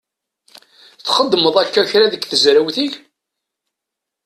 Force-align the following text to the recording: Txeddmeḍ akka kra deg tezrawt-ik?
Txeddmeḍ 1.05 1.55
akka 1.63 1.83
kra 1.89 2.05
deg 2.13 2.23
tezrawt-ik? 2.25 2.93